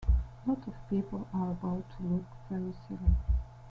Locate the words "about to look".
1.51-2.23